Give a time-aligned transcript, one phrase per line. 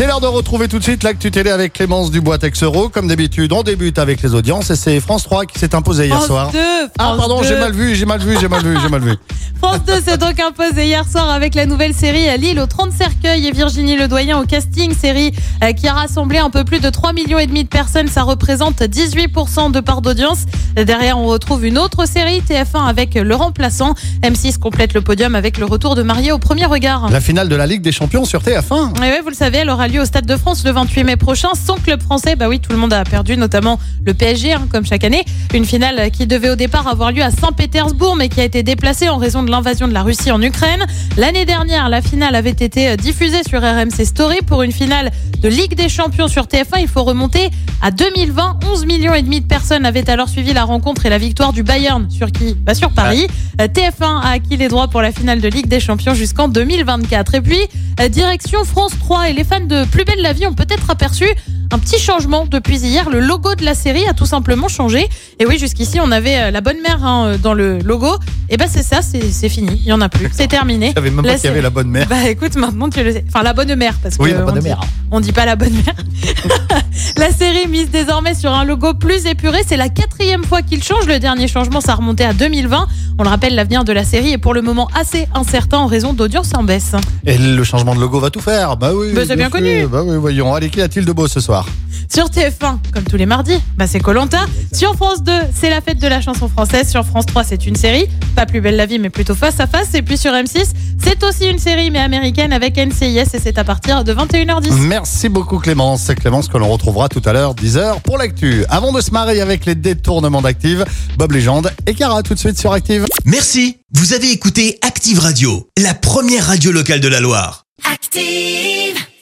[0.00, 2.88] C'est l'heure de retrouver tout de suite l'actu télé avec Clémence Dubois Texero.
[2.88, 6.16] Comme d'habitude, on débute avec les audiences et c'est France 3 qui s'est imposé hier
[6.16, 6.52] France soir.
[6.52, 7.46] 2, ah France pardon, 2.
[7.46, 9.12] j'ai mal vu, j'ai mal vu, j'ai mal vu, j'ai mal vu.
[9.58, 12.92] France 2 s'est donc imposé hier soir avec la nouvelle série à Lille aux 30
[12.92, 14.94] cercueils et Virginie Ledoyen au casting.
[14.94, 18.08] Série euh, qui a rassemblé un peu plus de 3 millions et demi de personnes.
[18.08, 20.46] Ça représente 18% de part d'audience.
[20.76, 23.94] Derrière, on retrouve une autre série TF1 avec Le Remplaçant.
[24.22, 27.10] M6 complète le podium avec le retour de Marié au premier regard.
[27.10, 28.96] La finale de la Ligue des Champions sur TF1.
[28.96, 31.16] Et ouais, vous le savez, elle aura lieu au Stade de France le 28 mai
[31.16, 31.48] prochain.
[31.54, 34.86] Son club français, bah oui, tout le monde a perdu, notamment le PSG, hein, comme
[34.86, 35.24] chaque année.
[35.52, 39.08] Une finale qui devait au départ avoir lieu à Saint-Pétersbourg, mais qui a été déplacée
[39.08, 40.86] en raison de l'invasion de la Russie en Ukraine.
[41.16, 45.74] L'année dernière, la finale avait été diffusée sur RMC Story pour une finale de Ligue
[45.74, 46.80] des Champions sur TF1.
[46.80, 47.50] Il faut remonter
[47.82, 48.60] à 2020.
[48.70, 51.62] 11 millions et demi de personnes avaient alors suivi la rencontre et la victoire du
[51.62, 52.54] Bayern sur qui?
[52.54, 53.26] Bah Sur Paris.
[53.60, 57.34] Euh, TF1 a acquis les droits pour la finale de Ligue des Champions jusqu'en 2024.
[57.34, 57.66] Et puis, euh,
[58.08, 61.26] direction France 3 et les fans de Plus belle la vie ont peut-être aperçu
[61.72, 63.10] un petit changement depuis hier.
[63.10, 65.08] Le logo de la série a tout simplement changé.
[65.38, 68.08] Et oui, jusqu'ici, on avait euh, la bonne mère hein, dans le logo.
[68.48, 69.76] Et ben c'est ça, c'est fini.
[69.82, 70.28] Il y en a plus.
[70.32, 70.88] C'est terminé.
[70.88, 72.08] Je savais même La pas qu'il y avait la bonne mère.
[72.08, 73.24] Bah écoute, maintenant tu le sais.
[73.28, 74.80] Enfin, la bonne mère, parce que Oui, la on bonne dit- mère.
[75.12, 75.94] on dit pas la bonne mère.
[77.16, 79.60] la série mise désormais sur un logo plus épuré.
[79.64, 81.06] C'est la quatrième fois qu'il change.
[81.06, 82.88] Le dernier changement, ça remontait à 2020.
[83.18, 86.12] On le rappelle, l'avenir de la série est pour le moment assez incertain en raison
[86.12, 86.92] d'audience en baisse.
[87.26, 88.76] Et le changement de logo va tout faire.
[88.76, 89.12] Bah oui.
[89.14, 89.86] Bah, c'est bien connu.
[89.86, 90.54] Bah oui, voyons.
[90.54, 91.66] Allez, qu'y a-t-il de beau ce soir?
[92.12, 94.46] Sur TF1, comme tous les mardis, bah c'est Colanta.
[94.72, 96.88] Sur France 2, c'est la fête de la chanson française.
[96.88, 99.66] Sur France 3, c'est une série, pas plus belle la vie, mais plutôt face à
[99.66, 99.94] face.
[99.94, 100.70] Et puis sur M6,
[101.02, 104.72] c'est aussi une série, mais américaine avec NCIS, et c'est à partir de 21h10.
[104.72, 106.02] Merci beaucoup Clémence.
[106.06, 108.64] C'est Clémence que l'on retrouvera tout à l'heure 10h pour l'actu.
[108.68, 110.84] Avant de se marier avec les détournements d'Active,
[111.16, 113.06] Bob Légende et Cara tout de suite sur Active.
[113.24, 117.64] Merci, vous avez écouté Active Radio, la première radio locale de la Loire.
[117.90, 118.89] Active.